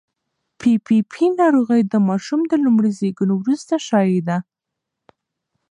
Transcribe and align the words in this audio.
پي 0.59 0.71
پي 0.85 0.97
پي 1.11 1.25
ناروغي 1.39 1.81
د 1.87 1.93
ماشوم 2.07 2.41
د 2.47 2.53
لومړي 2.63 2.91
زېږون 2.99 3.29
وروسته 3.35 3.73
شایع 3.87 4.19
ده. 4.27 4.37